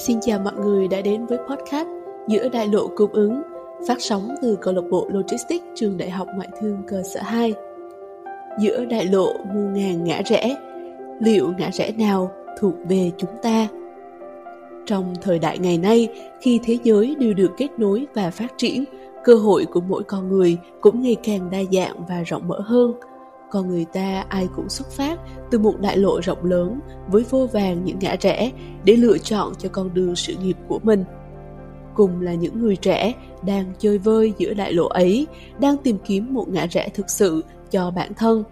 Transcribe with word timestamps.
Xin 0.00 0.20
chào 0.20 0.38
mọi 0.38 0.52
người 0.54 0.88
đã 0.88 1.00
đến 1.00 1.26
với 1.26 1.38
podcast 1.38 1.88
Giữa 2.28 2.48
đại 2.48 2.68
lộ 2.68 2.88
cung 2.96 3.12
ứng 3.12 3.42
phát 3.88 3.96
sóng 4.00 4.28
từ 4.42 4.58
câu 4.60 4.74
lạc 4.74 4.82
bộ 4.90 5.08
Logistics 5.10 5.64
trường 5.74 5.98
Đại 5.98 6.10
học 6.10 6.28
Ngoại 6.36 6.48
thương 6.60 6.82
cơ 6.88 7.02
sở 7.02 7.22
2. 7.22 7.54
Giữa 8.60 8.84
đại 8.84 9.04
lộ 9.04 9.32
mua 9.54 9.70
ngàn 9.74 10.04
ngã 10.04 10.22
rẽ, 10.26 10.56
liệu 11.20 11.52
ngã 11.58 11.70
rẽ 11.72 11.92
nào 11.98 12.30
thuộc 12.60 12.74
về 12.88 13.10
chúng 13.16 13.30
ta? 13.42 13.68
Trong 14.86 15.14
thời 15.22 15.38
đại 15.38 15.58
ngày 15.58 15.78
nay, 15.78 16.08
khi 16.40 16.60
thế 16.64 16.78
giới 16.82 17.14
đều 17.18 17.34
được 17.34 17.50
kết 17.56 17.68
nối 17.78 18.06
và 18.14 18.30
phát 18.30 18.52
triển, 18.56 18.84
cơ 19.24 19.34
hội 19.34 19.64
của 19.64 19.80
mỗi 19.80 20.02
con 20.02 20.28
người 20.28 20.56
cũng 20.80 21.02
ngày 21.02 21.16
càng 21.22 21.50
đa 21.50 21.58
dạng 21.72 21.96
và 22.08 22.22
rộng 22.22 22.48
mở 22.48 22.60
hơn– 22.60 22.92
con 23.50 23.68
người 23.68 23.84
ta 23.84 24.24
ai 24.28 24.48
cũng 24.56 24.68
xuất 24.68 24.90
phát 24.90 25.18
từ 25.50 25.58
một 25.58 25.80
đại 25.80 25.96
lộ 25.96 26.20
rộng 26.20 26.44
lớn 26.44 26.80
với 27.08 27.24
vô 27.30 27.48
vàng 27.52 27.84
những 27.84 27.98
ngã 28.00 28.16
rẽ 28.20 28.52
để 28.84 28.96
lựa 28.96 29.18
chọn 29.18 29.52
cho 29.58 29.68
con 29.68 29.94
đường 29.94 30.16
sự 30.16 30.34
nghiệp 30.42 30.56
của 30.68 30.78
mình. 30.82 31.04
Cùng 31.94 32.20
là 32.20 32.34
những 32.34 32.60
người 32.60 32.76
trẻ 32.76 33.12
đang 33.46 33.72
chơi 33.78 33.98
vơi 33.98 34.32
giữa 34.38 34.54
đại 34.54 34.72
lộ 34.72 34.86
ấy, 34.86 35.26
đang 35.60 35.76
tìm 35.76 35.98
kiếm 36.06 36.34
một 36.34 36.48
ngã 36.48 36.66
rẽ 36.66 36.88
thực 36.88 37.10
sự 37.10 37.44
cho 37.70 37.90
bản 37.90 38.14
thân. 38.14 38.44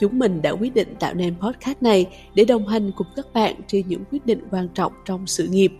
Chúng 0.00 0.18
mình 0.18 0.42
đã 0.42 0.50
quyết 0.50 0.74
định 0.74 0.94
tạo 1.00 1.14
nên 1.14 1.34
podcast 1.40 1.82
này 1.82 2.06
để 2.34 2.44
đồng 2.44 2.68
hành 2.68 2.90
cùng 2.96 3.06
các 3.16 3.26
bạn 3.34 3.54
trên 3.66 3.88
những 3.88 4.04
quyết 4.10 4.26
định 4.26 4.40
quan 4.50 4.68
trọng 4.74 4.92
trong 5.04 5.26
sự 5.26 5.46
nghiệp. 5.46 5.72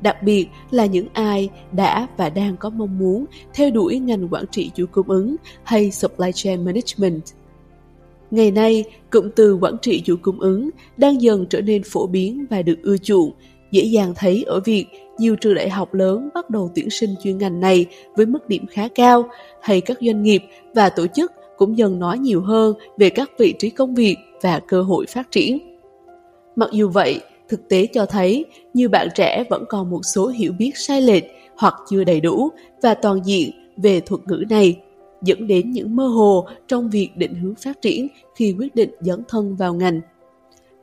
Đặc 0.00 0.22
biệt 0.22 0.48
là 0.70 0.86
những 0.86 1.06
ai 1.12 1.48
đã 1.72 2.06
và 2.16 2.30
đang 2.30 2.56
có 2.56 2.70
mong 2.70 2.98
muốn 2.98 3.24
theo 3.54 3.70
đuổi 3.70 3.98
ngành 3.98 4.28
quản 4.28 4.44
trị 4.50 4.70
chuỗi 4.74 4.86
cung 4.86 5.10
ứng 5.10 5.36
hay 5.62 5.90
supply 5.90 6.30
chain 6.34 6.64
management– 6.64 7.22
Ngày 8.30 8.50
nay, 8.50 8.84
cụm 9.10 9.30
từ 9.36 9.58
quản 9.60 9.74
trị 9.82 10.02
chuỗi 10.04 10.16
cung 10.16 10.40
ứng 10.40 10.70
đang 10.96 11.22
dần 11.22 11.46
trở 11.50 11.60
nên 11.60 11.82
phổ 11.82 12.06
biến 12.06 12.46
và 12.50 12.62
được 12.62 12.76
ưa 12.82 12.96
chuộng, 12.96 13.32
dễ 13.70 13.84
dàng 13.84 14.12
thấy 14.16 14.44
ở 14.46 14.60
việc 14.60 14.86
nhiều 15.18 15.36
trường 15.36 15.54
đại 15.54 15.70
học 15.70 15.94
lớn 15.94 16.28
bắt 16.34 16.50
đầu 16.50 16.70
tuyển 16.74 16.90
sinh 16.90 17.14
chuyên 17.24 17.38
ngành 17.38 17.60
này 17.60 17.86
với 18.16 18.26
mức 18.26 18.48
điểm 18.48 18.66
khá 18.66 18.88
cao, 18.88 19.28
hay 19.62 19.80
các 19.80 19.98
doanh 20.00 20.22
nghiệp 20.22 20.42
và 20.74 20.88
tổ 20.88 21.06
chức 21.06 21.32
cũng 21.56 21.78
dần 21.78 21.98
nói 21.98 22.18
nhiều 22.18 22.40
hơn 22.40 22.74
về 22.98 23.10
các 23.10 23.30
vị 23.38 23.54
trí 23.58 23.70
công 23.70 23.94
việc 23.94 24.16
và 24.42 24.60
cơ 24.68 24.82
hội 24.82 25.06
phát 25.06 25.30
triển. 25.30 25.58
Mặc 26.56 26.68
dù 26.72 26.88
vậy, 26.88 27.20
thực 27.48 27.68
tế 27.68 27.86
cho 27.86 28.06
thấy 28.06 28.44
nhiều 28.74 28.88
bạn 28.88 29.08
trẻ 29.14 29.44
vẫn 29.50 29.64
còn 29.68 29.90
một 29.90 30.00
số 30.14 30.26
hiểu 30.26 30.52
biết 30.58 30.70
sai 30.74 31.02
lệch 31.02 31.24
hoặc 31.56 31.74
chưa 31.90 32.04
đầy 32.04 32.20
đủ 32.20 32.48
và 32.82 32.94
toàn 32.94 33.20
diện 33.24 33.50
về 33.76 34.00
thuật 34.00 34.20
ngữ 34.26 34.44
này 34.50 34.76
dẫn 35.22 35.46
đến 35.46 35.70
những 35.70 35.96
mơ 35.96 36.06
hồ 36.06 36.46
trong 36.68 36.90
việc 36.90 37.10
định 37.16 37.34
hướng 37.34 37.54
phát 37.54 37.82
triển 37.82 38.08
khi 38.34 38.54
quyết 38.58 38.74
định 38.74 38.90
dấn 39.00 39.22
thân 39.28 39.56
vào 39.56 39.74
ngành. 39.74 40.00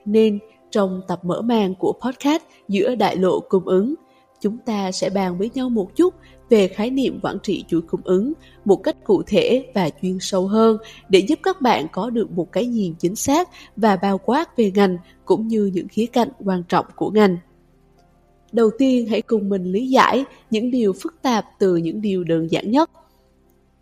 Nên, 0.06 0.40
trong 0.72 1.02
tập 1.08 1.26
mở 1.26 1.42
màn 1.42 1.76
của 1.76 1.94
podcast 2.02 2.44
giữa 2.68 2.96
đại 2.96 3.16
lộ 3.16 3.40
cung 3.40 3.66
ứng, 3.66 3.96
chúng 4.40 4.58
ta 4.58 4.92
sẽ 4.92 5.10
bàn 5.10 5.38
với 5.38 5.50
nhau 5.54 5.70
một 5.70 5.96
chút 5.96 6.14
về 6.50 6.68
khái 6.68 6.90
niệm 6.90 7.20
quản 7.24 7.38
trị 7.44 7.64
chuỗi 7.68 7.82
cung 7.82 8.02
ứng 8.04 8.34
một 8.66 8.76
cách 8.76 9.04
cụ 9.04 9.24
thể 9.28 9.66
và 9.74 9.90
chuyên 10.02 10.18
sâu 10.22 10.48
hơn 10.48 10.78
để 11.10 11.20
giúp 11.20 11.40
các 11.44 11.62
bạn 11.62 11.88
có 11.92 12.10
được 12.10 12.32
một 12.32 12.52
cái 12.52 12.66
nhìn 12.66 12.94
chính 13.00 13.16
xác 13.16 13.50
và 13.76 13.96
bao 13.96 14.18
quát 14.18 14.58
về 14.58 14.72
ngành 14.76 14.98
cũng 15.26 15.48
như 15.48 15.72
những 15.74 15.88
khía 15.88 16.06
cạnh 16.06 16.30
quan 16.46 16.64
trọng 16.64 16.86
của 16.96 17.10
ngành. 17.10 17.38
Đầu 18.52 18.70
tiên 18.78 19.08
hãy 19.08 19.22
cùng 19.22 19.50
mình 19.50 19.72
lý 19.72 19.90
giải 19.90 20.26
những 20.52 20.72
điều 20.72 20.94
phức 20.94 21.22
tạp 21.22 21.46
từ 21.60 21.76
những 21.76 22.02
điều 22.02 22.24
đơn 22.24 22.52
giản 22.52 22.72
nhất– 22.72 22.90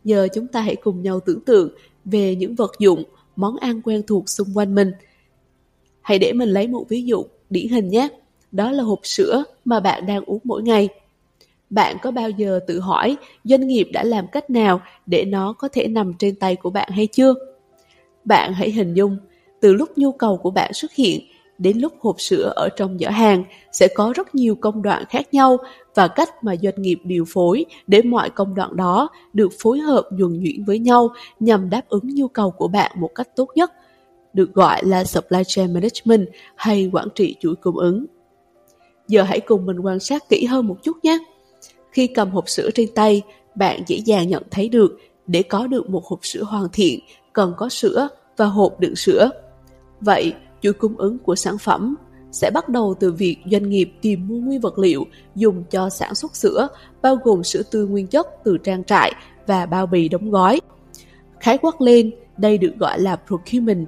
Giờ 0.03 0.27
chúng 0.33 0.47
ta 0.47 0.61
hãy 0.61 0.75
cùng 0.75 1.01
nhau 1.01 1.19
tưởng 1.19 1.41
tượng 1.41 1.69
về 2.05 2.35
những 2.35 2.55
vật 2.55 2.71
dụng, 2.79 3.03
món 3.35 3.57
ăn 3.57 3.81
quen 3.81 4.01
thuộc 4.07 4.29
xung 4.29 4.47
quanh 4.57 4.75
mình. 4.75 4.91
Hãy 6.01 6.19
để 6.19 6.33
mình 6.33 6.49
lấy 6.49 6.67
một 6.67 6.85
ví 6.89 7.03
dụ 7.03 7.25
điển 7.49 7.67
hình 7.67 7.89
nhé. 7.89 8.07
Đó 8.51 8.71
là 8.71 8.83
hộp 8.83 8.99
sữa 9.03 9.43
mà 9.65 9.79
bạn 9.79 10.05
đang 10.05 10.23
uống 10.25 10.39
mỗi 10.43 10.63
ngày. 10.63 10.89
Bạn 11.69 11.97
có 12.01 12.11
bao 12.11 12.29
giờ 12.29 12.59
tự 12.67 12.79
hỏi 12.79 13.17
doanh 13.43 13.67
nghiệp 13.67 13.89
đã 13.93 14.03
làm 14.03 14.25
cách 14.31 14.49
nào 14.49 14.81
để 15.05 15.25
nó 15.25 15.53
có 15.53 15.67
thể 15.67 15.87
nằm 15.87 16.13
trên 16.19 16.35
tay 16.35 16.55
của 16.55 16.69
bạn 16.69 16.89
hay 16.91 17.07
chưa? 17.07 17.33
Bạn 18.25 18.53
hãy 18.53 18.71
hình 18.71 18.93
dung, 18.93 19.17
từ 19.61 19.73
lúc 19.73 19.97
nhu 19.97 20.11
cầu 20.11 20.37
của 20.37 20.51
bạn 20.51 20.73
xuất 20.73 20.93
hiện 20.93 21.21
đến 21.57 21.77
lúc 21.77 21.93
hộp 21.99 22.21
sữa 22.21 22.53
ở 22.55 22.69
trong 22.77 22.97
giỏ 22.99 23.09
hàng 23.09 23.43
sẽ 23.71 23.87
có 23.95 24.13
rất 24.15 24.35
nhiều 24.35 24.55
công 24.55 24.81
đoạn 24.81 25.03
khác 25.09 25.33
nhau 25.33 25.57
và 25.95 26.07
cách 26.07 26.43
mà 26.43 26.55
doanh 26.61 26.81
nghiệp 26.81 26.99
điều 27.03 27.25
phối 27.27 27.65
để 27.87 28.01
mọi 28.01 28.29
công 28.29 28.55
đoạn 28.55 28.75
đó 28.75 29.09
được 29.33 29.49
phối 29.59 29.79
hợp 29.79 30.09
nhuần 30.11 30.39
nhuyễn 30.39 30.63
với 30.63 30.79
nhau 30.79 31.09
nhằm 31.39 31.69
đáp 31.69 31.81
ứng 31.89 32.15
nhu 32.15 32.27
cầu 32.27 32.51
của 32.51 32.67
bạn 32.67 32.91
một 32.95 33.09
cách 33.15 33.27
tốt 33.35 33.49
nhất, 33.55 33.71
được 34.33 34.53
gọi 34.53 34.85
là 34.85 35.03
supply 35.03 35.41
chain 35.47 35.73
management 35.73 36.27
hay 36.55 36.89
quản 36.93 37.07
trị 37.15 37.35
chuỗi 37.39 37.55
cung 37.55 37.77
ứng. 37.77 38.05
Giờ 39.07 39.23
hãy 39.23 39.39
cùng 39.39 39.65
mình 39.65 39.79
quan 39.79 39.99
sát 39.99 40.29
kỹ 40.29 40.45
hơn 40.45 40.67
một 40.67 40.77
chút 40.83 40.97
nhé. 41.03 41.17
Khi 41.91 42.07
cầm 42.07 42.31
hộp 42.31 42.49
sữa 42.49 42.69
trên 42.75 42.89
tay, 42.95 43.21
bạn 43.55 43.81
dễ 43.87 43.97
dàng 44.05 44.29
nhận 44.29 44.43
thấy 44.51 44.69
được 44.69 44.97
để 45.27 45.43
có 45.43 45.67
được 45.67 45.89
một 45.89 46.05
hộp 46.05 46.19
sữa 46.21 46.43
hoàn 46.43 46.67
thiện 46.73 46.99
cần 47.33 47.53
có 47.57 47.69
sữa 47.69 48.07
và 48.37 48.45
hộp 48.45 48.79
đựng 48.79 48.95
sữa. 48.95 49.29
Vậy, 50.01 50.33
chuỗi 50.63 50.73
cung 50.73 50.97
ứng 50.97 51.19
của 51.19 51.35
sản 51.35 51.57
phẩm 51.57 51.95
sẽ 52.31 52.51
bắt 52.53 52.69
đầu 52.69 52.95
từ 52.99 53.11
việc 53.11 53.37
doanh 53.51 53.69
nghiệp 53.69 53.93
tìm 54.01 54.27
mua 54.27 54.35
nguyên 54.35 54.61
vật 54.61 54.79
liệu 54.79 55.05
dùng 55.35 55.63
cho 55.69 55.89
sản 55.89 56.15
xuất 56.15 56.35
sữa, 56.35 56.67
bao 57.01 57.15
gồm 57.23 57.43
sữa 57.43 57.61
tươi 57.71 57.87
nguyên 57.87 58.07
chất 58.07 58.27
từ 58.43 58.57
trang 58.57 58.83
trại 58.83 59.13
và 59.47 59.65
bao 59.65 59.85
bì 59.85 60.09
đóng 60.09 60.31
gói. 60.31 60.61
Khái 61.39 61.57
quát 61.57 61.81
lên, 61.81 62.11
đây 62.37 62.57
được 62.57 62.73
gọi 62.79 62.99
là 62.99 63.15
procurement. 63.27 63.87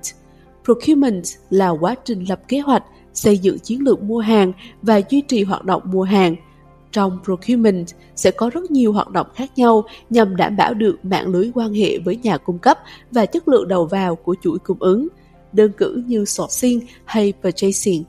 Procurement 0.63 1.23
là 1.49 1.69
quá 1.69 1.95
trình 2.05 2.23
lập 2.29 2.41
kế 2.47 2.59
hoạch, 2.59 2.83
xây 3.13 3.37
dựng 3.37 3.59
chiến 3.59 3.81
lược 3.81 4.03
mua 4.03 4.19
hàng 4.19 4.51
và 4.81 5.01
duy 5.09 5.21
trì 5.21 5.43
hoạt 5.43 5.65
động 5.65 5.81
mua 5.85 6.03
hàng. 6.03 6.35
Trong 6.91 7.19
procurement 7.23 7.87
sẽ 8.15 8.31
có 8.31 8.49
rất 8.49 8.71
nhiều 8.71 8.93
hoạt 8.93 9.09
động 9.09 9.27
khác 9.35 9.51
nhau 9.55 9.83
nhằm 10.09 10.35
đảm 10.35 10.55
bảo 10.57 10.73
được 10.73 11.05
mạng 11.05 11.27
lưới 11.27 11.51
quan 11.53 11.73
hệ 11.73 11.99
với 11.99 12.15
nhà 12.15 12.37
cung 12.37 12.59
cấp 12.59 12.77
và 13.11 13.25
chất 13.25 13.47
lượng 13.47 13.67
đầu 13.67 13.85
vào 13.85 14.15
của 14.15 14.35
chuỗi 14.41 14.59
cung 14.59 14.79
ứng, 14.79 15.07
đơn 15.55 15.71
cử 15.77 16.03
như 16.07 16.25
sourcing 16.25 16.79
hay 17.05 17.33
purchasing. 17.43 18.03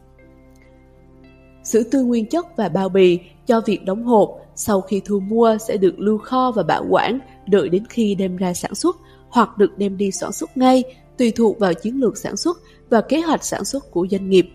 Sữa 1.65 1.83
tươi 1.91 2.05
nguyên 2.05 2.27
chất 2.27 2.57
và 2.57 2.69
bao 2.69 2.89
bì 2.89 3.19
cho 3.47 3.61
việc 3.61 3.85
đóng 3.85 4.05
hộp 4.05 4.31
sau 4.55 4.81
khi 4.81 5.01
thu 5.05 5.21
mua 5.21 5.57
sẽ 5.69 5.77
được 5.77 6.01
lưu 6.01 6.19
kho 6.19 6.51
và 6.51 6.63
bảo 6.63 6.87
quản 6.91 7.19
đợi 7.47 7.69
đến 7.69 7.85
khi 7.89 8.15
đem 8.15 8.37
ra 8.37 8.55
sản 8.55 8.75
xuất 8.75 8.97
hoặc 9.29 9.59
được 9.59 9.79
đem 9.79 9.97
đi 9.97 10.11
sản 10.11 10.33
xuất 10.33 10.57
ngay 10.57 10.85
tùy 11.17 11.31
thuộc 11.31 11.59
vào 11.59 11.75
chiến 11.75 12.01
lược 12.01 12.17
sản 12.17 12.37
xuất 12.37 12.59
và 12.91 13.01
kế 13.01 13.21
hoạch 13.21 13.45
sản 13.45 13.65
xuất 13.65 13.91
của 13.91 14.07
doanh 14.11 14.31
nghiệp. 14.31 14.49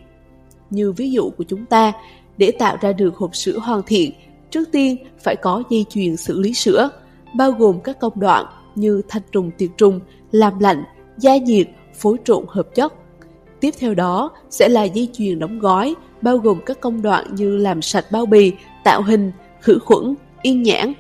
Như 0.70 0.92
ví 0.92 1.12
dụ 1.12 1.30
của 1.30 1.44
chúng 1.44 1.66
ta, 1.66 1.94
để 2.38 2.52
tạo 2.52 2.78
ra 2.82 2.92
được 2.92 3.16
hộp 3.16 3.36
sữa 3.36 3.58
hoàn 3.58 3.82
thiện, 3.84 4.12
trước 4.50 4.72
tiên 4.72 4.98
phải 5.24 5.36
có 5.42 5.64
dây 5.70 5.86
chuyền 5.90 6.18
xử 6.18 6.40
lý 6.40 6.54
sữa, 6.54 6.90
bao 7.36 7.52
gồm 7.52 7.80
các 7.84 8.00
công 8.00 8.20
đoạn 8.20 8.46
như 8.76 9.02
thanh 9.08 9.22
trùng 9.32 9.52
tiệt 9.58 9.70
trùng, 9.78 10.00
làm 10.32 10.60
lạnh, 10.60 10.84
gia 11.18 11.38
nhiệt, 11.38 11.68
phối 11.96 12.18
trộn 12.26 12.46
hợp 12.48 12.76
chất. 12.76 12.94
Tiếp 13.60 13.74
theo 13.80 13.94
đó 13.94 14.32
sẽ 14.50 14.70
là 14.70 14.84
dây 14.84 15.10
chuyền 15.14 15.40
đóng 15.40 15.60
gói, 15.60 15.96
bao 16.22 16.38
gồm 16.38 16.60
các 16.66 16.80
công 16.80 17.02
đoạn 17.02 17.36
như 17.36 17.58
làm 17.58 17.82
sạch 17.82 18.06
bao 18.12 18.26
bì, 18.26 18.54
tạo 18.84 19.02
hình, 19.02 19.32
khử 19.62 19.80
khuẩn, 19.80 20.16
yên 20.42 20.64
nhãn. 20.64 20.94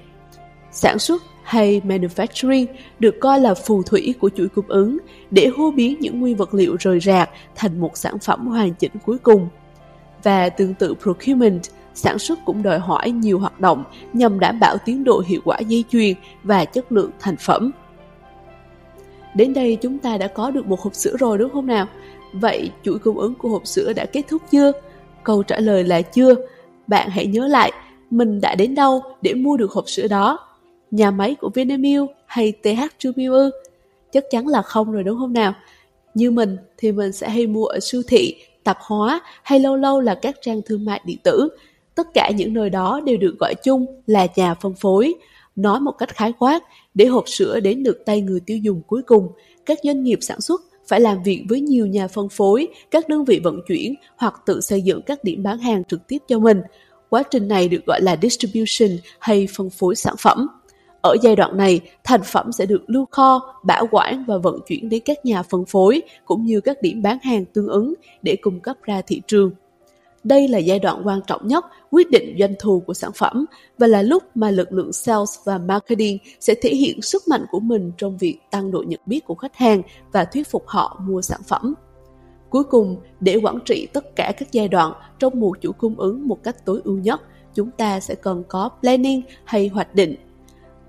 Sản 0.72 1.00
xuất 1.00 1.22
hay 1.44 1.81
manufacturing 1.85 2.66
được 3.00 3.16
coi 3.19 3.40
là 3.40 3.53
phù 3.53 3.84
thủy 3.84 4.13
của 4.19 4.30
chuỗi 4.30 4.47
cung 4.47 4.68
ứng 4.68 4.97
để 5.31 5.51
hô 5.57 5.72
biến 5.72 5.97
những 6.00 6.19
nguyên 6.19 6.35
vật 6.35 6.53
liệu 6.53 6.75
rời 6.80 7.00
rạc 7.00 7.30
thành 7.56 7.80
một 7.80 7.97
sản 7.97 8.19
phẩm 8.19 8.47
hoàn 8.47 8.74
chỉnh 8.74 8.91
cuối 9.06 9.18
cùng. 9.18 9.47
Và 10.24 10.50
tương 10.50 10.74
tự 10.74 10.96
procurement, 11.01 11.62
sản 11.94 12.19
xuất 12.19 12.40
cũng 12.46 12.63
đòi 12.63 12.80
hỏi 12.80 13.12
nhiều 13.12 13.40
hoạt 13.40 13.59
động 13.59 13.84
nhằm 14.13 14.40
đảm 14.40 14.59
bảo 14.59 14.78
tiến 14.78 15.03
độ 15.03 15.24
hiệu 15.28 15.41
quả 15.46 15.59
dây 15.59 15.84
chuyền 15.91 16.13
và 16.44 16.66
chất 16.66 16.91
lượng 16.91 17.12
thành 17.19 17.35
phẩm. 17.38 17.72
Đến 19.36 19.53
đây 19.53 19.78
chúng 19.81 19.97
ta 19.97 20.18
đã 20.18 20.28
có 20.28 20.52
được 20.52 20.66
một 20.66 20.80
hộp 20.80 20.95
sữa 20.95 21.16
rồi 21.19 21.38
đúng 21.38 21.51
không 21.51 21.68
nào? 21.68 21.88
Vậy 22.33 22.72
chuỗi 22.83 23.00
cung 23.00 23.18
ứng 23.18 23.36
của 23.36 23.50
hộp 23.50 23.68
sữa 23.68 23.94
đã 23.94 24.06
kết 24.06 24.22
thúc 24.30 24.42
chưa? 24.51 24.72
Câu 25.24 25.44
trả 25.44 25.60
lời 25.60 25.83
là 25.83 26.01
chưa. 26.01 26.36
Bạn 26.88 27.10
hãy 27.10 27.25
nhớ 27.25 27.48
lại, 27.48 27.72
mình 28.10 28.42
đã 28.42 28.56
đến 28.56 28.75
đâu 28.75 29.01
để 29.22 29.33
mua 29.33 29.57
được 29.57 29.72
hộp 29.72 29.89
sữa 29.89 30.07
đó? 30.07 30.39
Nhà 30.92 31.12
máy 31.12 31.36
của 31.36 31.50
Vinamilk 31.50 32.10
hay 32.25 32.51
TH 32.51 32.81
Trumilk? 32.98 33.54
Chắc 34.12 34.24
chắn 34.31 34.48
là 34.48 34.62
không 34.62 34.92
rồi 34.92 35.04
đúng 35.04 35.18
không 35.18 35.33
nào? 35.33 35.54
Như 36.13 36.31
mình 36.31 36.57
thì 36.78 36.92
mình 36.92 37.12
sẽ 37.12 37.30
hay 37.30 37.48
mua 37.48 37.66
ở 37.66 37.80
siêu 37.80 38.01
thị, 38.07 38.36
tạp 38.63 38.78
hóa 38.81 39.22
hay 39.44 39.60
lâu 39.60 39.75
lâu 39.75 40.01
là 40.01 40.16
các 40.16 40.36
trang 40.42 40.62
thương 40.66 40.86
mại 40.86 41.01
điện 41.06 41.18
tử. 41.24 41.50
Tất 41.95 42.07
cả 42.13 42.31
những 42.36 42.54
nơi 42.54 42.69
đó 42.69 43.01
đều 43.06 43.18
được 43.18 43.36
gọi 43.39 43.54
chung 43.63 43.86
là 44.07 44.28
nhà 44.36 44.54
phân 44.54 44.74
phối. 44.74 45.13
Nói 45.56 45.80
một 45.80 45.92
cách 45.92 46.15
khái 46.15 46.33
quát, 46.39 46.63
để 46.94 47.06
hộp 47.06 47.30
sữa 47.30 47.59
đến 47.59 47.83
được 47.83 47.98
tay 48.06 48.21
người 48.21 48.39
tiêu 48.39 48.57
dùng 48.57 48.81
cuối 48.88 49.01
cùng, 49.01 49.27
các 49.65 49.80
doanh 49.83 50.03
nghiệp 50.03 50.19
sản 50.21 50.42
xuất 50.42 50.62
phải 50.88 51.00
làm 51.00 51.24
việc 51.24 51.45
với 51.50 51.62
nhiều 51.62 51.88
nhà 51.88 52.07
phân 52.07 52.30
phối, 52.30 52.68
các 52.92 53.09
đơn 53.09 53.25
vị 53.25 53.42
vận 53.44 53.59
chuyển 53.68 53.95
hoặc 54.18 54.42
tự 54.45 54.62
xây 54.62 54.81
dựng 54.81 55.01
các 55.01 55.24
điểm 55.24 55.44
bán 55.44 55.57
hàng 55.57 55.83
trực 55.83 56.07
tiếp 56.07 56.18
cho 56.27 56.39
mình. 56.39 56.62
Quá 57.09 57.24
trình 57.24 57.48
này 57.48 57.69
được 57.69 57.86
gọi 57.86 58.01
là 58.01 58.18
distribution 58.21 58.89
hay 59.19 59.48
phân 59.56 59.69
phối 59.69 59.95
sản 59.95 60.15
phẩm. 60.19 60.48
Ở 61.01 61.15
giai 61.21 61.36
đoạn 61.36 61.57
này, 61.57 61.81
thành 62.04 62.21
phẩm 62.24 62.51
sẽ 62.51 62.65
được 62.65 62.81
lưu 62.88 63.06
kho, 63.12 63.56
bảo 63.63 63.88
quản 63.92 64.24
và 64.27 64.38
vận 64.38 64.59
chuyển 64.68 64.89
đến 64.89 65.01
các 65.06 65.25
nhà 65.25 65.44
phân 65.44 65.65
phối 65.65 66.01
cũng 66.25 66.45
như 66.45 66.62
các 66.62 66.81
điểm 66.81 67.01
bán 67.01 67.18
hàng 67.24 67.45
tương 67.45 67.68
ứng 67.68 67.94
để 68.21 68.36
cung 68.42 68.59
cấp 68.59 68.77
ra 68.83 69.01
thị 69.01 69.21
trường. 69.27 69.51
Đây 70.23 70.47
là 70.47 70.57
giai 70.57 70.79
đoạn 70.79 71.01
quan 71.03 71.19
trọng 71.27 71.47
nhất 71.47 71.65
quyết 71.91 72.12
định 72.12 72.35
doanh 72.39 72.53
thu 72.59 72.79
của 72.79 72.94
sản 72.94 73.12
phẩm 73.15 73.45
và 73.77 73.88
là 73.88 74.01
lúc 74.01 74.23
mà 74.35 74.51
lực 74.51 74.73
lượng 74.73 74.94
sales 74.94 75.29
và 75.44 75.57
marketing 75.57 76.18
sẽ 76.39 76.56
thể 76.62 76.69
hiện 76.69 77.01
sức 77.01 77.27
mạnh 77.27 77.45
của 77.51 77.59
mình 77.59 77.91
trong 77.97 78.18
việc 78.18 78.38
tăng 78.51 78.71
độ 78.71 78.83
nhận 78.88 79.00
biết 79.06 79.25
của 79.25 79.35
khách 79.35 79.56
hàng 79.56 79.81
và 80.12 80.25
thuyết 80.25 80.47
phục 80.47 80.63
họ 80.68 81.00
mua 81.07 81.21
sản 81.21 81.41
phẩm. 81.47 81.73
Cuối 82.50 82.63
cùng, 82.63 82.97
để 83.19 83.35
quản 83.44 83.59
trị 83.65 83.88
tất 83.94 84.15
cả 84.15 84.31
các 84.38 84.51
giai 84.51 84.68
đoạn 84.68 84.94
trong 85.19 85.39
một 85.39 85.57
chuỗi 85.62 85.73
cung 85.73 86.00
ứng 86.00 86.27
một 86.27 86.44
cách 86.44 86.65
tối 86.65 86.81
ưu 86.83 86.97
nhất, 86.97 87.21
chúng 87.53 87.71
ta 87.71 88.00
sẽ 88.00 88.15
cần 88.15 88.44
có 88.47 88.69
planning 88.81 89.21
hay 89.44 89.68
hoạch 89.68 89.95
định. 89.95 90.15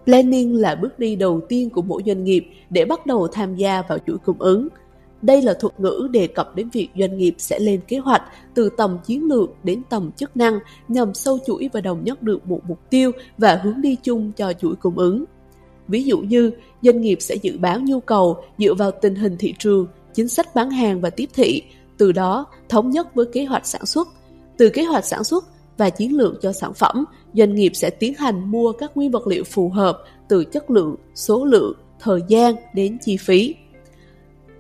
Planning 0.05 0.57
là 0.57 0.75
bước 0.75 0.99
đi 0.99 1.17
đầu 1.17 1.41
tiên 1.49 1.71
của 1.71 1.83
mỗi 1.83 2.03
doanh 2.07 2.25
nghiệp 2.25 2.47
để 2.71 2.85
bắt 2.85 3.07
đầu 3.07 3.29
tham 3.29 3.57
gia 3.57 3.83
vào 3.89 3.99
chuỗi 4.07 4.19
cung 4.19 4.39
ứng– 4.39 4.69
đây 5.23 5.43
là 5.43 5.55
thuật 5.55 5.81
ngữ 5.81 6.09
đề 6.11 6.27
cập 6.27 6.57
đến 6.57 6.69
việc 6.73 6.89
doanh 6.99 7.19
nghiệp 7.19 7.35
sẽ 7.39 7.59
lên 7.59 7.81
kế 7.89 7.99
hoạch 7.99 8.23
từ 8.55 8.69
tầm 8.77 8.99
chiến 9.07 9.25
lược 9.25 9.51
đến 9.65 9.83
tầm 9.91 10.11
chức 10.13 10.37
năng 10.37 10.59
nhằm 10.89 11.15
sâu 11.15 11.39
chuỗi 11.47 11.71
và 11.73 11.81
đồng 11.81 12.05
nhất 12.05 12.23
được 12.23 12.47
một 12.47 12.61
mục 12.69 12.79
tiêu 12.91 13.11
và 13.39 13.61
hướng 13.63 13.81
đi 13.81 13.97
chung 14.03 14.33
cho 14.37 14.53
chuỗi 14.53 14.77
cung 14.77 14.99
ứng. 14.99 15.25
Ví 15.89 16.05
dụ 16.05 16.19
như, 16.19 16.51
doanh 16.83 17.01
nghiệp 17.01 17.19
sẽ 17.21 17.35
dự 17.35 17.59
báo 17.59 17.81
nhu 17.81 18.01
cầu 18.01 18.37
dựa 18.59 18.75
vào 18.75 18.91
tình 18.91 19.15
hình 19.15 19.37
thị 19.39 19.55
trường, 19.59 19.87
chính 20.15 20.29
sách 20.29 20.55
bán 20.55 20.71
hàng 20.71 21.01
và 21.01 21.11
tiếp 21.11 21.29
thị, 21.35 21.63
từ 21.99 22.13
đó 22.13 22.47
thống 22.69 22.91
nhất 22.91 23.15
với 23.15 23.27
kế 23.33 23.45
hoạch 23.45 23.67
sản 23.67 23.87
xuất. 23.87 24.09
Từ 24.57 24.69
kế 24.69 24.83
hoạch 24.83 25.05
sản 25.05 25.25
xuất 25.25 25.45
và 25.79 25.91
chiến 25.91 26.17
lược 26.17 26.43
cho 26.43 26.53
sản 26.53 26.75
phẩm, 26.75 27.05
doanh 27.35 27.55
nghiệp 27.55 27.73
sẽ 27.75 27.91
tiến 27.91 28.15
hành 28.15 28.51
mua 28.51 28.73
các 28.73 28.97
nguyên 28.97 29.11
vật 29.11 29.27
liệu 29.27 29.45
phù 29.45 29.69
hợp 29.69 29.99
từ 30.29 30.45
chất 30.45 30.71
lượng, 30.71 30.97
số 31.15 31.45
lượng, 31.45 31.73
thời 32.01 32.21
gian 32.29 32.55
đến 32.75 32.99
chi 33.05 33.17
phí. 33.17 33.55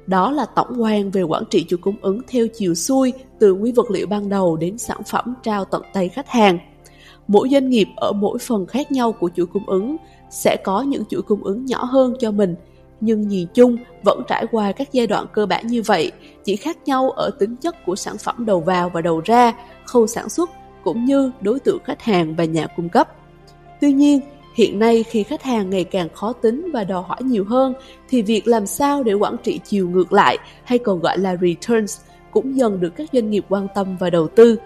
Đó 0.06 0.30
là 0.30 0.44
tổng 0.44 0.82
quan 0.82 1.10
về 1.10 1.22
quản 1.22 1.44
trị 1.50 1.64
chuỗi 1.68 1.78
cung 1.78 1.96
ứng 2.00 2.20
theo 2.28 2.46
chiều 2.54 2.74
xuôi 2.74 3.12
từ 3.38 3.54
nguyên 3.54 3.74
vật 3.74 3.90
liệu 3.90 4.06
ban 4.06 4.28
đầu 4.28 4.56
đến 4.56 4.78
sản 4.78 5.00
phẩm 5.06 5.34
trao 5.42 5.64
tận 5.64 5.82
tay 5.92 6.08
khách 6.08 6.28
hàng. 6.28 6.58
Mỗi 7.28 7.48
doanh 7.52 7.68
nghiệp 7.68 7.88
ở 7.96 8.12
mỗi 8.12 8.38
phần 8.38 8.66
khác 8.66 8.92
nhau 8.92 9.12
của 9.12 9.30
chuỗi 9.36 9.46
cung 9.46 9.66
ứng 9.66 9.96
sẽ 10.30 10.56
có 10.64 10.82
những 10.82 11.04
chuỗi 11.10 11.22
cung 11.22 11.44
ứng 11.44 11.64
nhỏ 11.64 11.84
hơn 11.84 12.14
cho 12.20 12.30
mình, 12.30 12.54
nhưng 13.00 13.28
nhìn 13.28 13.48
chung 13.54 13.76
vẫn 14.02 14.22
trải 14.28 14.46
qua 14.50 14.72
các 14.72 14.92
giai 14.92 15.06
đoạn 15.06 15.26
cơ 15.32 15.46
bản 15.46 15.66
như 15.66 15.82
vậy, 15.82 16.12
chỉ 16.44 16.56
khác 16.56 16.78
nhau 16.86 17.10
ở 17.10 17.30
tính 17.38 17.56
chất 17.56 17.84
của 17.86 17.96
sản 17.96 18.18
phẩm 18.18 18.46
đầu 18.46 18.60
vào 18.60 18.90
và 18.90 19.00
đầu 19.00 19.20
ra, 19.24 19.52
khâu 19.84 20.06
sản 20.06 20.28
xuất 20.28 20.50
cũng 20.84 21.04
như 21.04 21.30
đối 21.40 21.60
tượng 21.60 21.78
khách 21.84 22.02
hàng 22.02 22.34
và 22.36 22.44
nhà 22.44 22.66
cung 22.66 22.88
cấp. 22.88 23.08
Tuy 23.80 23.92
nhiên, 23.92 24.20
Hiện 24.54 24.78
nay 24.78 25.02
khi 25.02 25.22
khách 25.22 25.42
hàng 25.42 25.70
ngày 25.70 25.84
càng 25.84 26.08
khó 26.14 26.32
tính 26.32 26.70
và 26.72 26.84
đòi 26.84 27.02
hỏi 27.02 27.18
nhiều 27.20 27.44
hơn 27.44 27.74
thì 28.08 28.22
việc 28.22 28.46
làm 28.46 28.66
sao 28.66 29.02
để 29.02 29.12
quản 29.12 29.36
trị 29.42 29.60
chiều 29.64 29.88
ngược 29.88 30.12
lại 30.12 30.38
hay 30.64 30.78
còn 30.78 31.00
gọi 31.00 31.18
là 31.18 31.36
returns 31.36 32.00
cũng 32.30 32.56
dần 32.56 32.80
được 32.80 32.90
các 32.96 33.08
doanh 33.12 33.30
nghiệp 33.30 33.44
quan 33.48 33.66
tâm 33.74 33.96
và 34.00 34.10
đầu 34.10 34.28
tư. 34.28 34.56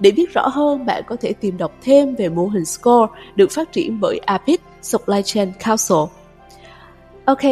Để 0.00 0.10
biết 0.10 0.34
rõ 0.34 0.48
hơn, 0.48 0.86
bạn 0.86 1.02
có 1.06 1.16
thể 1.16 1.32
tìm 1.32 1.58
đọc 1.58 1.72
thêm 1.82 2.14
về 2.14 2.28
mô 2.28 2.46
hình 2.46 2.64
SCORE 2.64 3.12
được 3.36 3.50
phát 3.50 3.72
triển 3.72 4.00
bởi 4.00 4.18
APIT 4.18 4.60
Supply 4.82 5.22
Chain 5.24 5.52
Council. 5.64 5.98
Ok, 7.24 7.42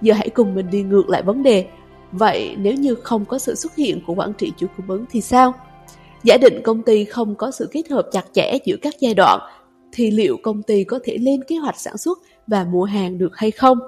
giờ 0.00 0.14
hãy 0.14 0.28
cùng 0.28 0.54
mình 0.54 0.70
đi 0.70 0.82
ngược 0.82 1.08
lại 1.08 1.22
vấn 1.22 1.42
đề. 1.42 1.66
Vậy 2.12 2.56
nếu 2.58 2.74
như 2.74 2.94
không 2.94 3.24
có 3.24 3.38
sự 3.38 3.54
xuất 3.54 3.76
hiện 3.76 4.00
của 4.06 4.14
quản 4.14 4.32
trị 4.32 4.52
chuỗi 4.56 4.68
cung 4.76 4.90
ứng 4.90 5.04
thì 5.10 5.20
sao? 5.20 5.52
Giả 6.22 6.36
định 6.36 6.60
công 6.64 6.82
ty 6.82 7.04
không 7.04 7.34
có 7.34 7.50
sự 7.50 7.68
kết 7.72 7.88
hợp 7.90 8.08
chặt 8.12 8.24
chẽ 8.32 8.58
giữa 8.64 8.76
các 8.82 8.94
giai 9.00 9.14
đoạn 9.14 9.40
thì 9.94 10.10
liệu 10.10 10.36
công 10.42 10.62
ty 10.62 10.84
có 10.84 10.98
thể 11.04 11.18
lên 11.18 11.44
kế 11.44 11.56
hoạch 11.56 11.80
sản 11.80 11.98
xuất 11.98 12.18
và 12.46 12.64
mua 12.64 12.84
hàng 12.84 13.18
được 13.18 13.36
hay 13.36 13.50
không? 13.50 13.78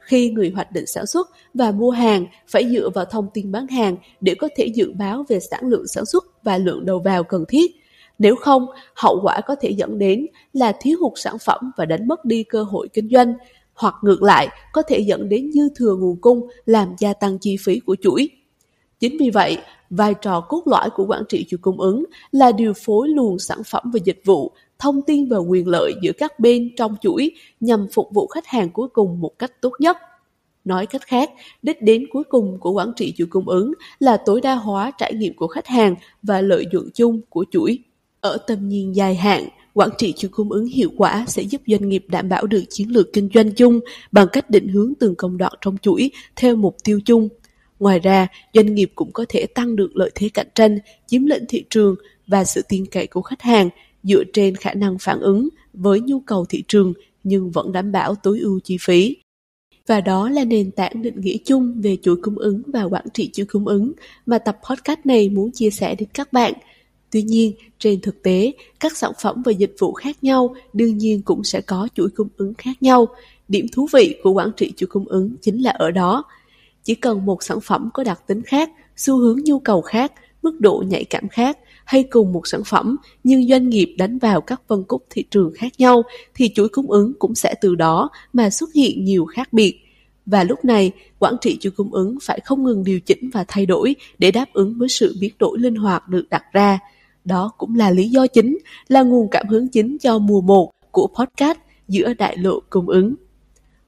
Khi 0.00 0.30
người 0.30 0.52
hoạch 0.54 0.72
định 0.72 0.86
sản 0.86 1.06
xuất 1.06 1.28
và 1.54 1.70
mua 1.70 1.90
hàng 1.90 2.26
phải 2.48 2.68
dựa 2.70 2.90
vào 2.94 3.04
thông 3.04 3.26
tin 3.34 3.52
bán 3.52 3.68
hàng 3.68 3.96
để 4.20 4.34
có 4.34 4.48
thể 4.56 4.66
dự 4.66 4.92
báo 4.92 5.24
về 5.28 5.40
sản 5.40 5.68
lượng 5.68 5.86
sản 5.86 6.06
xuất 6.06 6.44
và 6.44 6.58
lượng 6.58 6.86
đầu 6.86 6.98
vào 6.98 7.24
cần 7.24 7.44
thiết. 7.48 7.72
Nếu 8.18 8.36
không, 8.36 8.66
hậu 8.94 9.20
quả 9.22 9.40
có 9.40 9.54
thể 9.60 9.70
dẫn 9.70 9.98
đến 9.98 10.26
là 10.52 10.72
thiếu 10.80 10.98
hụt 11.00 11.12
sản 11.16 11.36
phẩm 11.44 11.70
và 11.76 11.84
đánh 11.84 12.08
mất 12.08 12.24
đi 12.24 12.42
cơ 12.42 12.62
hội 12.62 12.88
kinh 12.92 13.08
doanh, 13.10 13.34
hoặc 13.74 13.94
ngược 14.02 14.22
lại 14.22 14.48
có 14.72 14.82
thể 14.82 14.98
dẫn 14.98 15.28
đến 15.28 15.52
dư 15.52 15.68
thừa 15.76 15.96
nguồn 15.96 16.16
cung 16.20 16.48
làm 16.66 16.94
gia 16.98 17.12
tăng 17.12 17.38
chi 17.38 17.56
phí 17.64 17.80
của 17.80 17.96
chuỗi. 18.02 18.28
Chính 19.00 19.16
vì 19.20 19.30
vậy, 19.30 19.58
vai 19.90 20.14
trò 20.14 20.40
cốt 20.40 20.62
lõi 20.66 20.90
của 20.90 21.06
quản 21.08 21.22
trị 21.28 21.46
chuỗi 21.48 21.58
cung 21.58 21.80
ứng 21.80 22.04
là 22.32 22.52
điều 22.52 22.72
phối 22.84 23.08
luồng 23.08 23.38
sản 23.38 23.58
phẩm 23.64 23.82
và 23.92 24.00
dịch 24.04 24.20
vụ 24.24 24.52
thông 24.78 25.02
tin 25.02 25.28
và 25.28 25.38
quyền 25.38 25.68
lợi 25.68 25.94
giữa 26.02 26.12
các 26.12 26.40
bên 26.40 26.70
trong 26.76 26.96
chuỗi 27.00 27.30
nhằm 27.60 27.86
phục 27.92 28.08
vụ 28.12 28.26
khách 28.26 28.46
hàng 28.46 28.70
cuối 28.70 28.88
cùng 28.88 29.20
một 29.20 29.38
cách 29.38 29.52
tốt 29.60 29.72
nhất. 29.78 29.96
Nói 30.64 30.86
cách 30.86 31.02
khác, 31.06 31.30
đích 31.62 31.82
đến 31.82 32.06
cuối 32.12 32.24
cùng 32.24 32.58
của 32.60 32.70
quản 32.70 32.92
trị 32.96 33.14
chuỗi 33.16 33.26
cung 33.26 33.48
ứng 33.48 33.72
là 33.98 34.16
tối 34.16 34.40
đa 34.40 34.54
hóa 34.54 34.92
trải 34.98 35.14
nghiệm 35.14 35.36
của 35.36 35.46
khách 35.46 35.66
hàng 35.66 35.94
và 36.22 36.40
lợi 36.40 36.66
nhuận 36.72 36.90
chung 36.94 37.20
của 37.28 37.44
chuỗi. 37.50 37.78
Ở 38.20 38.38
tầm 38.46 38.68
nhìn 38.68 38.92
dài 38.92 39.14
hạn, 39.14 39.48
quản 39.74 39.90
trị 39.98 40.12
chuỗi 40.12 40.28
cung 40.28 40.52
ứng 40.52 40.66
hiệu 40.66 40.90
quả 40.96 41.24
sẽ 41.28 41.42
giúp 41.42 41.60
doanh 41.66 41.88
nghiệp 41.88 42.04
đảm 42.08 42.28
bảo 42.28 42.46
được 42.46 42.62
chiến 42.70 42.88
lược 42.88 43.12
kinh 43.12 43.28
doanh 43.34 43.52
chung 43.52 43.80
bằng 44.12 44.26
cách 44.32 44.50
định 44.50 44.68
hướng 44.68 44.92
từng 45.00 45.14
công 45.14 45.38
đoạn 45.38 45.52
trong 45.60 45.76
chuỗi 45.82 46.10
theo 46.36 46.56
mục 46.56 46.76
tiêu 46.84 47.00
chung. 47.04 47.28
Ngoài 47.78 47.98
ra, 47.98 48.26
doanh 48.54 48.74
nghiệp 48.74 48.92
cũng 48.94 49.12
có 49.12 49.24
thể 49.28 49.46
tăng 49.46 49.76
được 49.76 49.96
lợi 49.96 50.10
thế 50.14 50.28
cạnh 50.34 50.48
tranh, 50.54 50.78
chiếm 51.06 51.26
lĩnh 51.26 51.44
thị 51.48 51.64
trường 51.70 51.94
và 52.26 52.44
sự 52.44 52.62
tin 52.68 52.86
cậy 52.86 53.06
của 53.06 53.22
khách 53.22 53.42
hàng 53.42 53.68
dựa 54.02 54.24
trên 54.32 54.56
khả 54.56 54.74
năng 54.74 54.98
phản 54.98 55.20
ứng 55.20 55.48
với 55.72 56.00
nhu 56.00 56.20
cầu 56.20 56.44
thị 56.44 56.64
trường 56.68 56.92
nhưng 57.24 57.50
vẫn 57.50 57.72
đảm 57.72 57.92
bảo 57.92 58.14
tối 58.14 58.38
ưu 58.40 58.60
chi 58.64 58.76
phí. 58.80 59.16
Và 59.86 60.00
đó 60.00 60.28
là 60.28 60.44
nền 60.44 60.70
tảng 60.70 61.02
định 61.02 61.20
nghĩa 61.20 61.36
chung 61.44 61.80
về 61.80 61.96
chuỗi 62.02 62.16
cung 62.22 62.38
ứng 62.38 62.62
và 62.66 62.82
quản 62.82 63.04
trị 63.14 63.30
chuỗi 63.32 63.46
cung 63.46 63.66
ứng 63.66 63.92
mà 64.26 64.38
tập 64.38 64.58
podcast 64.70 64.98
này 65.04 65.28
muốn 65.28 65.50
chia 65.52 65.70
sẻ 65.70 65.94
đến 65.94 66.08
các 66.14 66.32
bạn. 66.32 66.52
Tuy 67.10 67.22
nhiên, 67.22 67.52
trên 67.78 68.00
thực 68.00 68.22
tế, 68.22 68.52
các 68.80 68.96
sản 68.96 69.12
phẩm 69.22 69.42
và 69.42 69.52
dịch 69.52 69.74
vụ 69.78 69.92
khác 69.92 70.16
nhau 70.24 70.54
đương 70.72 70.98
nhiên 70.98 71.22
cũng 71.22 71.44
sẽ 71.44 71.60
có 71.60 71.88
chuỗi 71.94 72.08
cung 72.10 72.28
ứng 72.36 72.54
khác 72.54 72.82
nhau. 72.82 73.06
Điểm 73.48 73.66
thú 73.72 73.88
vị 73.92 74.16
của 74.22 74.32
quản 74.32 74.50
trị 74.56 74.72
chuỗi 74.76 74.86
cung 74.86 75.04
ứng 75.08 75.36
chính 75.40 75.62
là 75.62 75.70
ở 75.70 75.90
đó. 75.90 76.24
Chỉ 76.84 76.94
cần 76.94 77.26
một 77.26 77.42
sản 77.42 77.60
phẩm 77.60 77.90
có 77.94 78.04
đặc 78.04 78.22
tính 78.26 78.42
khác, 78.42 78.70
xu 78.96 79.16
hướng 79.16 79.38
nhu 79.44 79.58
cầu 79.58 79.80
khác, 79.80 80.12
mức 80.42 80.60
độ 80.60 80.84
nhạy 80.86 81.04
cảm 81.04 81.28
khác 81.28 81.58
hay 81.88 82.02
cùng 82.02 82.32
một 82.32 82.46
sản 82.46 82.64
phẩm 82.64 82.96
nhưng 83.24 83.48
doanh 83.48 83.68
nghiệp 83.68 83.94
đánh 83.98 84.18
vào 84.18 84.40
các 84.40 84.62
phân 84.68 84.84
khúc 84.88 85.06
thị 85.10 85.24
trường 85.30 85.52
khác 85.54 85.72
nhau 85.78 86.02
thì 86.34 86.50
chuỗi 86.54 86.68
cung 86.68 86.90
ứng 86.90 87.12
cũng 87.18 87.34
sẽ 87.34 87.54
từ 87.60 87.74
đó 87.74 88.10
mà 88.32 88.50
xuất 88.50 88.72
hiện 88.74 89.04
nhiều 89.04 89.24
khác 89.24 89.52
biệt. 89.52 89.80
Và 90.26 90.44
lúc 90.44 90.64
này, 90.64 90.92
quản 91.18 91.34
trị 91.40 91.58
chuỗi 91.60 91.70
cung 91.70 91.94
ứng 91.94 92.18
phải 92.22 92.40
không 92.44 92.64
ngừng 92.64 92.84
điều 92.84 93.00
chỉnh 93.00 93.30
và 93.32 93.44
thay 93.48 93.66
đổi 93.66 93.96
để 94.18 94.30
đáp 94.30 94.46
ứng 94.52 94.78
với 94.78 94.88
sự 94.88 95.16
biến 95.20 95.32
đổi 95.38 95.58
linh 95.58 95.76
hoạt 95.76 96.08
được 96.08 96.24
đặt 96.30 96.42
ra. 96.52 96.78
Đó 97.24 97.52
cũng 97.58 97.74
là 97.74 97.90
lý 97.90 98.08
do 98.08 98.26
chính, 98.26 98.58
là 98.88 99.02
nguồn 99.02 99.28
cảm 99.30 99.48
hứng 99.48 99.68
chính 99.68 99.98
cho 99.98 100.18
mùa 100.18 100.40
1 100.40 100.70
của 100.90 101.08
podcast 101.18 101.58
giữa 101.88 102.14
đại 102.14 102.36
lộ 102.36 102.60
cung 102.70 102.88
ứng. 102.88 103.14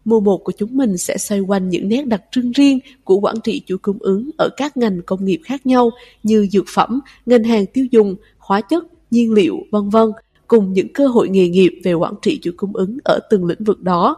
Mùa 0.04 0.20
một 0.20 0.38
của 0.44 0.52
chúng 0.58 0.76
mình 0.76 0.98
sẽ 0.98 1.18
xoay 1.18 1.40
quanh 1.40 1.68
những 1.68 1.88
nét 1.88 2.06
đặc 2.06 2.22
trưng 2.30 2.52
riêng 2.52 2.78
của 3.04 3.20
quản 3.20 3.40
trị 3.44 3.62
chuỗi 3.66 3.78
cung 3.78 3.98
ứng 4.00 4.30
ở 4.38 4.48
các 4.56 4.76
ngành 4.76 5.02
công 5.02 5.24
nghiệp 5.24 5.40
khác 5.44 5.66
nhau 5.66 5.90
như 6.22 6.46
dược 6.52 6.64
phẩm, 6.74 7.00
ngành 7.26 7.44
hàng 7.44 7.66
tiêu 7.66 7.86
dùng, 7.90 8.16
hóa 8.38 8.60
chất, 8.60 8.84
nhiên 9.10 9.32
liệu, 9.32 9.56
vân 9.70 9.88
vân, 9.88 10.10
cùng 10.48 10.72
những 10.72 10.92
cơ 10.92 11.06
hội 11.06 11.28
nghề 11.28 11.48
nghiệp 11.48 11.80
về 11.84 11.94
quản 11.94 12.14
trị 12.22 12.38
chuỗi 12.42 12.54
cung 12.56 12.76
ứng 12.76 12.98
ở 13.04 13.18
từng 13.30 13.44
lĩnh 13.44 13.64
vực 13.64 13.80
đó. 13.80 14.16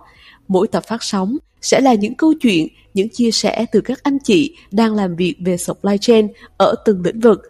Mỗi 0.49 0.69
tập 0.69 0.85
phát 0.87 1.03
sóng 1.03 1.37
sẽ 1.61 1.81
là 1.81 1.95
những 1.95 2.15
câu 2.15 2.35
chuyện, 2.41 2.69
những 2.95 3.09
chia 3.09 3.31
sẻ 3.31 3.67
từ 3.73 3.81
các 3.81 4.03
anh 4.03 4.19
chị 4.25 4.57
đang 4.71 4.95
làm 4.95 5.17
việc 5.17 5.35
về 5.41 5.57
supply 5.57 5.99
chain 6.01 6.29
ở 6.57 6.75
từng 6.85 7.03
lĩnh 7.05 7.21
vực. 7.21 7.43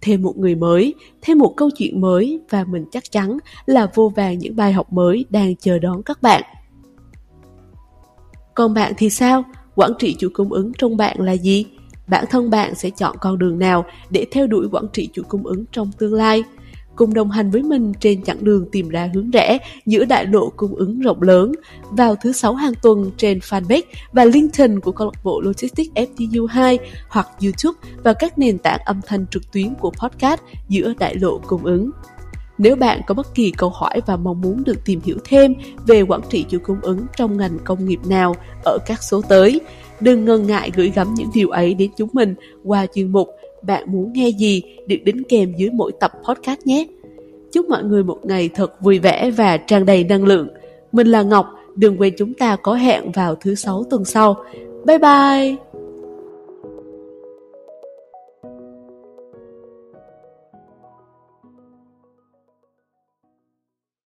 Thêm 0.00 0.22
một 0.22 0.38
người 0.38 0.54
mới, 0.54 0.94
thêm 1.22 1.38
một 1.38 1.54
câu 1.56 1.70
chuyện 1.76 2.00
mới 2.00 2.40
và 2.50 2.64
mình 2.64 2.84
chắc 2.92 3.10
chắn 3.10 3.38
là 3.66 3.86
vô 3.94 4.12
vàng 4.16 4.38
những 4.38 4.56
bài 4.56 4.72
học 4.72 4.92
mới 4.92 5.24
đang 5.30 5.56
chờ 5.56 5.78
đón 5.78 6.02
các 6.02 6.22
bạn. 6.22 6.42
Còn 8.60 8.74
bạn 8.74 8.92
thì 8.96 9.10
sao? 9.10 9.44
Quản 9.74 9.92
trị 9.98 10.16
chuỗi 10.18 10.30
cung 10.30 10.52
ứng 10.52 10.72
trong 10.78 10.96
bạn 10.96 11.16
là 11.20 11.32
gì? 11.32 11.66
Bản 12.06 12.24
thân 12.30 12.50
bạn 12.50 12.74
sẽ 12.74 12.90
chọn 12.90 13.16
con 13.20 13.38
đường 13.38 13.58
nào 13.58 13.84
để 14.10 14.26
theo 14.30 14.46
đuổi 14.46 14.68
quản 14.72 14.84
trị 14.92 15.08
chuỗi 15.12 15.24
cung 15.28 15.46
ứng 15.46 15.64
trong 15.72 15.90
tương 15.98 16.14
lai? 16.14 16.44
Cùng 16.96 17.14
đồng 17.14 17.30
hành 17.30 17.50
với 17.50 17.62
mình 17.62 17.92
trên 18.00 18.22
chặng 18.22 18.44
đường 18.44 18.68
tìm 18.72 18.88
ra 18.88 19.10
hướng 19.14 19.30
rẽ 19.30 19.58
giữa 19.86 20.04
đại 20.04 20.26
lộ 20.26 20.50
cung 20.56 20.74
ứng 20.74 21.00
rộng 21.00 21.22
lớn 21.22 21.52
vào 21.90 22.16
thứ 22.16 22.32
sáu 22.32 22.54
hàng 22.54 22.72
tuần 22.82 23.10
trên 23.16 23.38
fanpage 23.38 23.82
và 24.12 24.24
LinkedIn 24.24 24.80
của 24.80 24.92
câu 24.92 25.10
lạc 25.14 25.24
bộ 25.24 25.40
Logistics 25.40 25.92
FTU2 25.94 26.78
hoặc 27.08 27.28
YouTube 27.42 27.78
và 28.02 28.12
các 28.12 28.38
nền 28.38 28.58
tảng 28.58 28.80
âm 28.84 29.00
thanh 29.06 29.26
trực 29.26 29.52
tuyến 29.52 29.74
của 29.74 29.90
podcast 29.90 30.40
giữa 30.68 30.92
đại 30.98 31.14
lộ 31.14 31.38
cung 31.38 31.64
ứng. 31.64 31.90
Nếu 32.62 32.76
bạn 32.76 33.00
có 33.06 33.14
bất 33.14 33.34
kỳ 33.34 33.50
câu 33.50 33.70
hỏi 33.70 34.00
và 34.06 34.16
mong 34.16 34.40
muốn 34.40 34.64
được 34.64 34.84
tìm 34.84 35.00
hiểu 35.04 35.16
thêm 35.24 35.54
về 35.86 36.02
quản 36.02 36.20
trị 36.30 36.44
chuỗi 36.48 36.60
cung 36.60 36.80
ứng 36.82 37.06
trong 37.16 37.36
ngành 37.36 37.58
công 37.64 37.84
nghiệp 37.84 38.00
nào 38.08 38.34
ở 38.64 38.78
các 38.86 39.02
số 39.02 39.22
tới, 39.28 39.60
đừng 40.00 40.24
ngần 40.24 40.46
ngại 40.46 40.70
gửi 40.74 40.92
gắm 40.94 41.14
những 41.14 41.28
điều 41.34 41.48
ấy 41.50 41.74
đến 41.74 41.90
chúng 41.96 42.08
mình 42.12 42.34
qua 42.64 42.86
chuyên 42.86 43.12
mục 43.12 43.28
Bạn 43.62 43.84
muốn 43.92 44.12
nghe 44.12 44.28
gì 44.28 44.62
được 44.86 44.96
đính 45.04 45.22
kèm 45.28 45.52
dưới 45.56 45.70
mỗi 45.70 45.92
tập 46.00 46.12
podcast 46.28 46.60
nhé. 46.64 46.86
Chúc 47.52 47.68
mọi 47.68 47.84
người 47.84 48.04
một 48.04 48.18
ngày 48.22 48.50
thật 48.54 48.80
vui 48.80 48.98
vẻ 48.98 49.30
và 49.30 49.56
tràn 49.56 49.86
đầy 49.86 50.04
năng 50.04 50.24
lượng. 50.24 50.48
Mình 50.92 51.06
là 51.06 51.22
Ngọc, 51.22 51.46
đừng 51.76 52.00
quên 52.00 52.14
chúng 52.18 52.34
ta 52.34 52.56
có 52.56 52.74
hẹn 52.74 53.12
vào 53.12 53.34
thứ 53.34 53.54
sáu 53.54 53.84
tuần 53.90 54.04
sau. 54.04 54.44
Bye 54.86 54.98
bye! 54.98 55.69